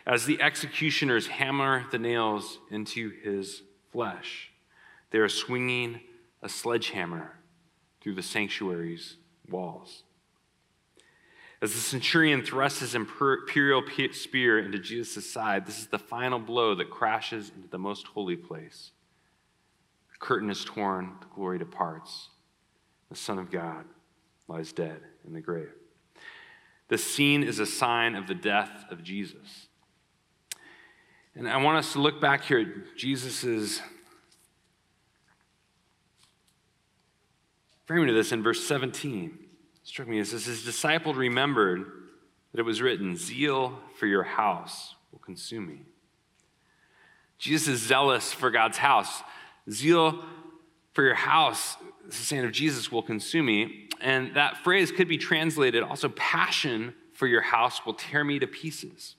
[0.07, 4.53] As the executioners hammer the nails into his flesh,
[5.11, 6.01] they are swinging
[6.43, 7.39] a sledgehammer
[8.03, 9.17] through the sanctuary's
[9.49, 10.03] walls.
[11.63, 13.83] As the centurion thrusts his imperial
[14.13, 18.37] spear into Jesus' side, this is the final blow that crashes into the most holy
[18.37, 18.91] place.
[20.13, 22.29] The curtain is torn, the glory departs.
[23.09, 23.87] The Son of God
[24.49, 25.73] lies dead in the grave.
[26.89, 29.69] The scene is a sign of the death of Jesus.
[31.35, 33.81] And I want us to look back here at Jesus'
[37.87, 39.39] framing of this in verse 17.
[39.41, 41.87] It struck me as this his disciple remembered
[42.53, 45.81] that it was written, Zeal for your house will consume me.
[47.39, 49.23] Jesus is zealous for God's house.
[49.69, 50.25] Zeal
[50.93, 53.84] for your house, the saying of Jesus, will consume me.
[54.01, 58.47] And that phrase could be translated also passion for your house will tear me to
[58.47, 59.15] pieces.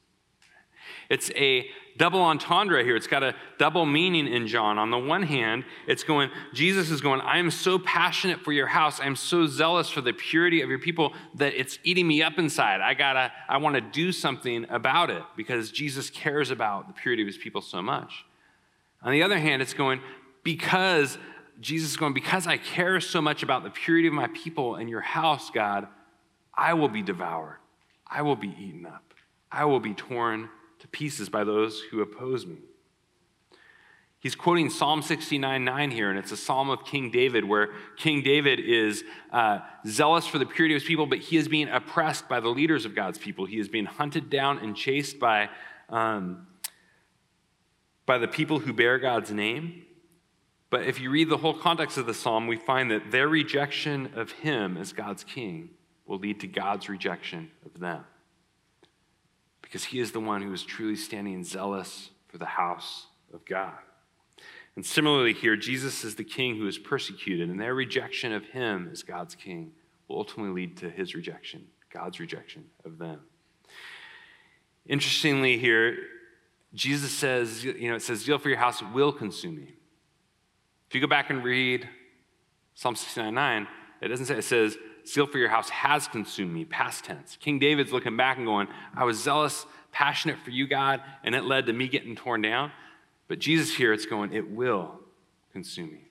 [1.10, 2.96] It's a double entendre here.
[2.96, 4.78] It's got a double meaning in John.
[4.78, 8.68] On the one hand, it's going, Jesus is going, I am so passionate for your
[8.68, 9.00] house.
[9.00, 12.82] I'm so zealous for the purity of your people that it's eating me up inside.
[12.82, 17.22] I gotta, I want to do something about it because Jesus cares about the purity
[17.22, 18.26] of his people so much.
[19.02, 20.02] On the other hand, it's going,
[20.44, 21.18] because
[21.60, 24.90] Jesus is going, Because I care so much about the purity of my people and
[24.90, 25.88] your house, God,
[26.54, 27.60] I will be devoured.
[28.08, 29.14] I will be eaten up.
[29.52, 32.58] I will be torn to pieces by those who oppose me.
[34.20, 38.24] He's quoting Psalm 69 9 here, and it's a psalm of King David where King
[38.24, 42.28] David is uh, zealous for the purity of his people, but he is being oppressed
[42.28, 43.46] by the leaders of God's people.
[43.46, 45.50] He is being hunted down and chased by,
[45.90, 46.48] um,
[48.08, 49.85] by the people who bear God's name.
[50.70, 54.12] But if you read the whole context of the psalm, we find that their rejection
[54.16, 55.70] of him as God's king
[56.06, 58.04] will lead to God's rejection of them.
[59.62, 63.74] Because he is the one who is truly standing zealous for the house of God.
[64.76, 68.90] And similarly, here, Jesus is the king who is persecuted, and their rejection of him
[68.92, 69.72] as God's king
[70.08, 73.22] will ultimately lead to his rejection, God's rejection of them.
[74.86, 75.98] Interestingly, here,
[76.74, 79.76] Jesus says, you know, it says, Zeal for your house will consume me.
[80.96, 81.90] If you go back and read
[82.74, 83.68] Psalm 69 9,
[84.00, 87.38] it doesn't say, it says, Zeal for your house has consumed me, past tense.
[87.42, 91.44] King David's looking back and going, I was zealous, passionate for you, God, and it
[91.44, 92.72] led to me getting torn down.
[93.28, 95.02] But Jesus here, it's going, it will
[95.52, 96.06] consume me.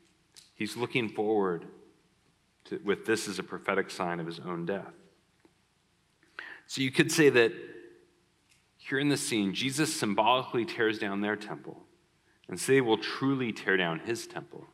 [0.55, 1.65] He's looking forward
[2.67, 4.93] to, with this as a prophetic sign of his own death.
[6.67, 7.55] So you could say that
[8.77, 11.81] here in the scene, Jesus symbolically tears down their temple,
[12.51, 14.67] and so they will truly tear down his temple,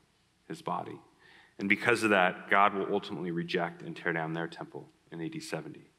[0.50, 1.00] his body.
[1.58, 5.42] And because of that, God will ultimately reject and tear down their temple in AD
[5.42, 5.90] 70.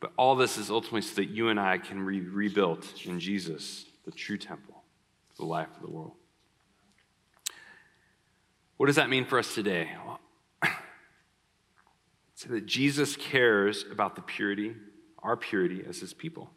[0.00, 3.86] But all this is ultimately so that you and I can be rebuilt in Jesus
[4.04, 4.82] the true temple,
[5.38, 6.14] the life of the world.
[8.78, 9.90] What does that mean for us today?
[10.04, 10.20] Well,
[12.34, 14.74] so that Jesus cares about the purity,
[15.22, 16.50] our purity as his people.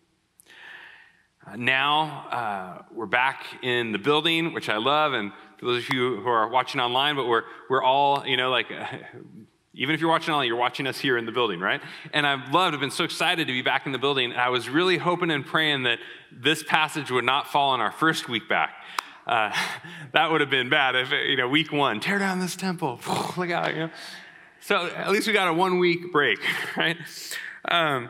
[1.55, 6.21] Now uh, we're back in the building, which I love, and for those of you
[6.21, 8.67] who are watching online, but we're, we're all, you know, like
[9.77, 11.81] Even if you're watching online, you're watching us here in the building, right?
[12.13, 14.31] And I've loved, I've been so excited to be back in the building.
[14.31, 15.99] And I was really hoping and praying that
[16.31, 18.73] this passage would not fall on our first week back.
[19.27, 19.51] Uh,
[20.13, 23.01] that would have been bad if, you know, week one, tear down this temple.
[23.38, 23.89] Look out, you know.
[24.62, 26.39] So at least we got a one week break,
[26.77, 26.97] right?
[27.69, 28.10] Um,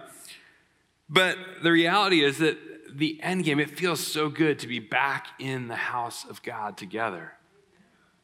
[1.10, 2.58] but the reality is that
[2.98, 6.78] the end game, it feels so good to be back in the house of God
[6.78, 7.34] together.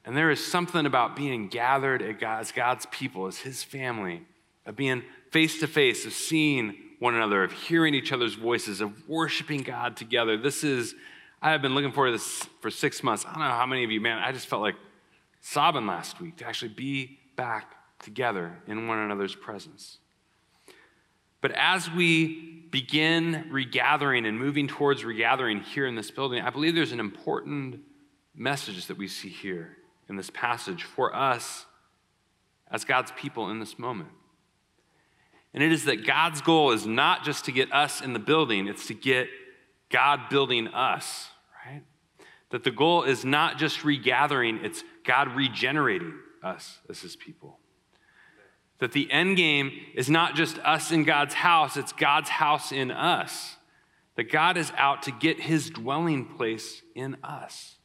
[0.03, 4.25] And there is something about being gathered as God's people, as His family,
[4.65, 9.07] of being face to face, of seeing one another, of hearing each other's voices, of
[9.07, 10.37] worshiping God together.
[10.37, 10.95] This is,
[11.41, 13.25] I have been looking forward to this for six months.
[13.25, 14.75] I don't know how many of you, man, I just felt like
[15.41, 19.97] sobbing last week to actually be back together in one another's presence.
[21.41, 26.75] But as we begin regathering and moving towards regathering here in this building, I believe
[26.75, 27.79] there's an important
[28.35, 29.77] message that we see here
[30.07, 31.65] in this passage for us
[32.69, 34.09] as God's people in this moment.
[35.53, 38.67] And it is that God's goal is not just to get us in the building,
[38.67, 39.27] it's to get
[39.89, 41.27] God building us,
[41.65, 41.83] right?
[42.51, 47.59] That the goal is not just regathering, it's God regenerating us as his people.
[48.81, 52.91] That the end game is not just us in God's house, it's God's house in
[52.91, 53.55] us.
[54.17, 57.77] That God is out to get his dwelling place in us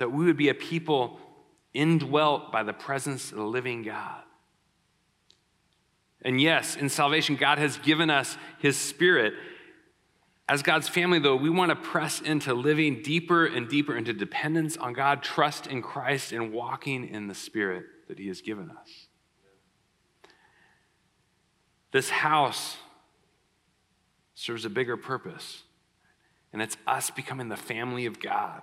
[0.00, 1.18] that we would be a people
[1.74, 4.22] indwelt by the presence of the living God.
[6.22, 9.34] And yes, in salvation, God has given us His Spirit.
[10.48, 14.76] As God's family, though, we want to press into living deeper and deeper into dependence
[14.78, 19.06] on God, trust in Christ, and walking in the Spirit that He has given us.
[21.92, 22.76] This house
[24.34, 25.62] serves a bigger purpose,
[26.52, 28.62] and it's us becoming the family of God.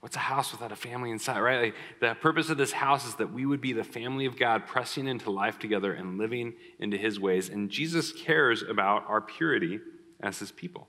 [0.00, 1.62] What's a house without a family inside, right?
[1.62, 4.66] Like, the purpose of this house is that we would be the family of God,
[4.66, 7.48] pressing into life together and living into his ways.
[7.48, 9.78] And Jesus cares about our purity
[10.20, 10.88] as his people.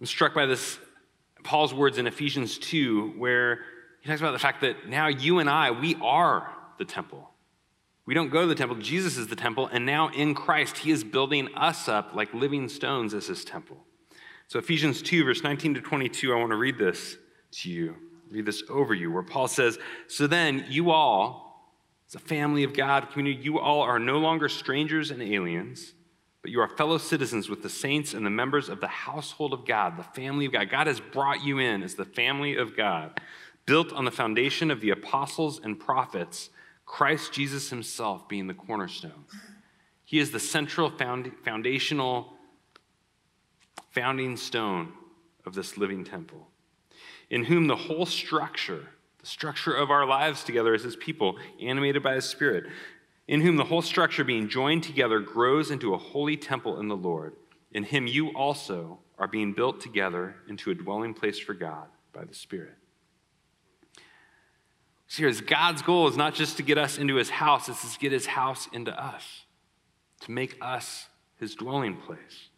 [0.00, 0.78] I'm struck by this,
[1.44, 3.60] Paul's words in Ephesians 2, where
[4.00, 7.30] he talks about the fact that now you and I, we are the temple.
[8.06, 10.90] We don't go to the temple, Jesus is the temple, and now in Christ, he
[10.90, 13.78] is building us up like living stones as his temple.
[14.48, 17.16] So, Ephesians 2, verse 19 to 22, I want to read this
[17.52, 17.96] to you,
[18.30, 21.72] read this over you, where Paul says, So then, you all,
[22.08, 25.94] as a family of God, community, you all are no longer strangers and aliens,
[26.42, 29.64] but you are fellow citizens with the saints and the members of the household of
[29.64, 30.68] God, the family of God.
[30.68, 33.18] God has brought you in as the family of God,
[33.64, 36.50] built on the foundation of the apostles and prophets,
[36.86, 39.24] Christ Jesus himself being the cornerstone.
[40.04, 42.32] He is the central found, foundational
[43.90, 44.92] founding stone
[45.46, 46.48] of this living temple,
[47.30, 52.02] in whom the whole structure, the structure of our lives together as his people, animated
[52.02, 52.64] by his Spirit,
[53.26, 56.96] in whom the whole structure being joined together grows into a holy temple in the
[56.96, 57.34] Lord.
[57.72, 62.24] In him you also are being built together into a dwelling place for God by
[62.24, 62.74] the Spirit.
[65.14, 68.00] So here's God's goal is not just to get us into his house, it's to
[68.00, 69.44] get his house into us,
[70.22, 71.06] to make us
[71.38, 72.48] his dwelling place.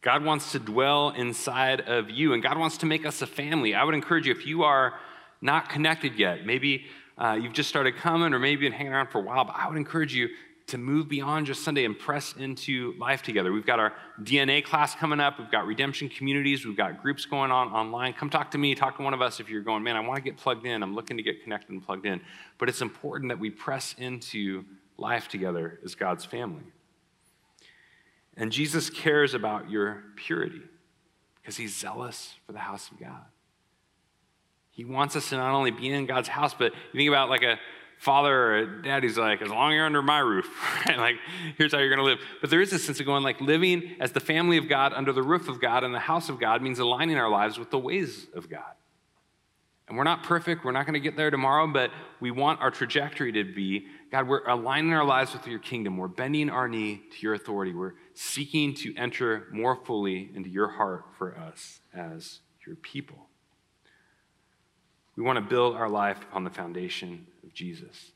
[0.00, 3.74] God wants to dwell inside of you, and God wants to make us a family.
[3.74, 4.94] I would encourage you, if you are
[5.40, 6.84] not connected yet, maybe
[7.18, 9.66] uh, you've just started coming, or maybe been hanging around for a while, but I
[9.66, 10.28] would encourage you
[10.70, 13.52] to move beyond just Sunday and press into life together.
[13.52, 13.92] We've got our
[14.22, 15.38] DNA class coming up.
[15.38, 16.64] We've got redemption communities.
[16.64, 18.14] We've got groups going on online.
[18.14, 20.16] Come talk to me, talk to one of us if you're going, man, I want
[20.16, 20.82] to get plugged in.
[20.82, 22.20] I'm looking to get connected and plugged in.
[22.58, 24.64] But it's important that we press into
[24.96, 26.64] life together as God's family.
[28.36, 30.62] And Jesus cares about your purity
[31.40, 33.24] because he's zealous for the house of God.
[34.70, 37.42] He wants us to not only be in God's house, but you think about like
[37.42, 37.58] a
[38.00, 40.48] father or daddy's like, as long as you're under my roof,
[40.86, 40.98] right?
[40.98, 41.16] Like,
[41.58, 42.18] here's how you're going to live.
[42.40, 45.12] But there is a sense of going, like, living as the family of God under
[45.12, 47.78] the roof of God and the house of God means aligning our lives with the
[47.78, 48.72] ways of God.
[49.86, 50.64] And we're not perfect.
[50.64, 51.90] We're not going to get there tomorrow, but
[52.20, 55.96] we want our trajectory to be God, we're aligning our lives with your kingdom.
[55.96, 57.72] We're bending our knee to your authority.
[57.72, 63.28] We're seeking to enter more fully into your heart for us as your people.
[65.14, 68.12] We want to build our life on the foundation of Jesus.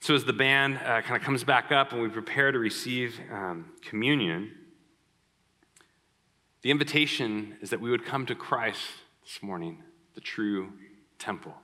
[0.00, 3.20] So, as the band uh, kind of comes back up and we prepare to receive
[3.32, 4.52] um, communion,
[6.62, 8.80] the invitation is that we would come to Christ
[9.24, 9.82] this morning,
[10.14, 10.72] the true
[11.18, 11.54] temple.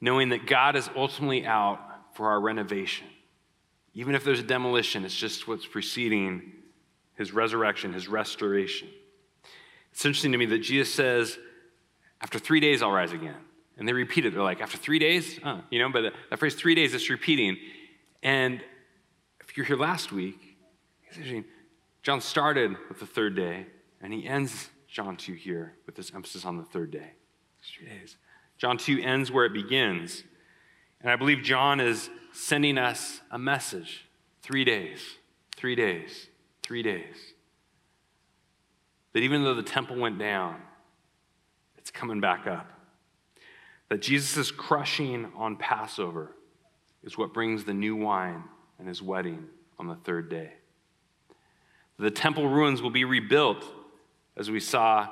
[0.00, 1.78] Knowing that God is ultimately out
[2.14, 3.06] for our renovation.
[3.94, 6.52] Even if there's a demolition, it's just what's preceding
[7.14, 8.88] his resurrection, his restoration.
[9.92, 11.38] It's interesting to me that Jesus says,
[12.22, 13.36] after three days, I'll rise again.
[13.76, 14.32] And they repeat it.
[14.32, 15.40] They're like, after three days?
[15.42, 17.56] Uh, you know, but that phrase, three days, it's repeating.
[18.22, 18.62] And
[19.40, 20.38] if you're here last week,
[22.02, 23.66] John started with the third day,
[24.00, 27.12] and he ends John 2 here with this emphasis on the third day.
[27.62, 28.16] Three days.
[28.58, 30.22] John 2 ends where it begins.
[31.00, 34.06] And I believe John is sending us a message
[34.42, 35.00] three days,
[35.56, 36.28] three days,
[36.62, 37.16] three days.
[39.12, 40.60] That even though the temple went down,
[41.82, 42.70] it's coming back up.
[43.88, 46.30] That Jesus' crushing on Passover
[47.02, 48.44] is what brings the new wine
[48.78, 49.46] and his wedding
[49.80, 50.52] on the third day.
[51.98, 53.64] The temple ruins will be rebuilt,
[54.36, 55.08] as we saw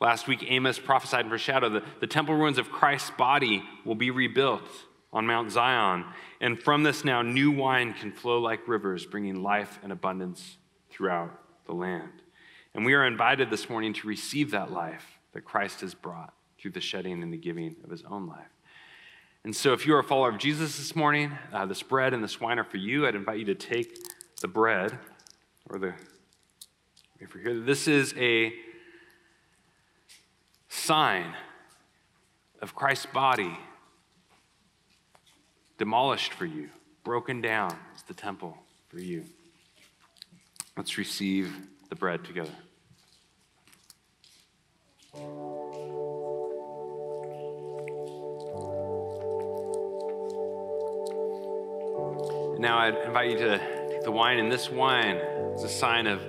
[0.00, 0.44] last week.
[0.48, 4.68] Amos prophesied and foreshadowed the, the temple ruins of Christ's body will be rebuilt
[5.12, 6.06] on Mount Zion.
[6.40, 10.56] And from this now, new wine can flow like rivers, bringing life and abundance
[10.90, 12.10] throughout the land.
[12.74, 16.70] And we are invited this morning to receive that life that Christ has brought through
[16.70, 18.48] the shedding and the giving of his own life.
[19.44, 22.24] And so, if you are a follower of Jesus this morning, uh, this bread and
[22.24, 23.06] this wine are for you.
[23.06, 23.98] I'd invite you to take
[24.40, 24.98] the bread
[25.68, 25.92] or the,
[27.20, 28.54] if you're here, this is a
[30.68, 31.34] sign
[32.62, 33.58] of Christ's body
[35.76, 36.70] demolished for you,
[37.02, 38.56] broken down as the temple
[38.88, 39.24] for you.
[40.76, 41.54] Let's receive
[41.90, 42.54] the bread together.
[52.58, 53.58] Now I invite you to
[53.90, 55.16] take the wine, and this wine
[55.54, 56.22] is a sign of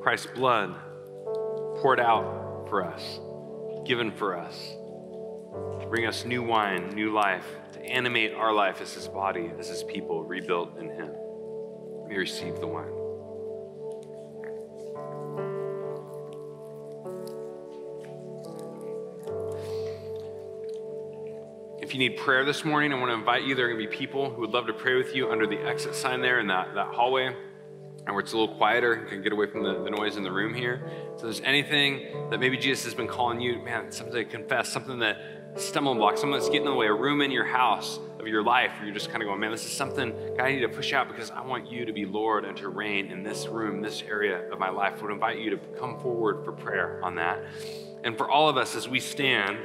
[0.00, 0.74] Christ's blood
[1.82, 3.20] poured out for us,
[3.84, 4.54] given for us,
[5.80, 9.68] to bring us new wine, new life, to animate our life as His body, as
[9.68, 11.10] His people, rebuilt in Him.
[12.08, 13.01] We receive the wine.
[21.92, 23.54] If you need prayer this morning, I want to invite you.
[23.54, 25.58] There are going to be people who would love to pray with you under the
[25.58, 29.22] exit sign there in that, that hallway, and where it's a little quieter, you can
[29.22, 30.90] get away from the, the noise in the room here.
[31.18, 35.00] So, there's anything that maybe Jesus has been calling you, man, something to confess, something
[35.00, 38.26] that stumbling block, something that's getting in the way, a room in your house of
[38.26, 40.60] your life where you're just kind of going, man, this is something God, I need
[40.60, 43.46] to push out because I want you to be Lord and to reign in this
[43.48, 44.94] room, this area of my life.
[45.00, 47.44] I would invite you to come forward for prayer on that.
[48.02, 49.58] And for all of us as we stand,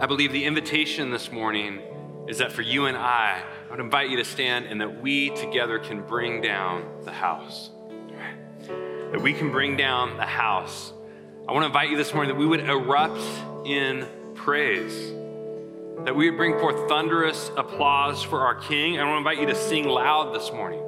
[0.00, 1.80] I believe the invitation this morning
[2.28, 5.30] is that for you and I, I would invite you to stand and that we
[5.30, 7.70] together can bring down the house.
[8.68, 10.92] That we can bring down the house.
[11.48, 13.20] I want to invite you this morning that we would erupt
[13.66, 14.94] in praise.
[16.04, 19.00] That we would bring forth thunderous applause for our King.
[19.00, 20.80] I want to invite you to sing loud this morning.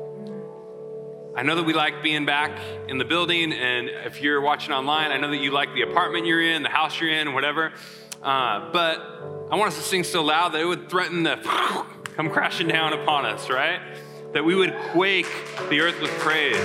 [1.37, 2.57] I know that we like being back
[2.87, 6.27] in the building, and if you're watching online, I know that you like the apartment
[6.27, 7.73] you're in, the house you're in, whatever.
[8.23, 8.99] Uh, but
[9.51, 11.37] I want us to sing so loud that it would threaten to
[12.17, 13.81] come crashing down upon us, right?
[14.33, 15.27] that we would quake
[15.69, 16.57] the earth with praise.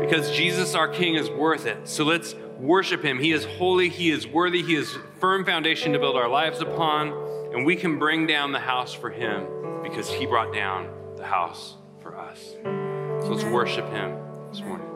[0.00, 1.88] Because Jesus, our King, is worth it.
[1.88, 3.18] So let's worship him.
[3.18, 7.08] He is holy, he is worthy, he is firm foundation to build our lives upon,
[7.52, 9.46] and we can bring down the house for him
[9.82, 12.54] because he brought down the house for us.
[12.62, 14.18] So let's worship him
[14.50, 14.95] this morning.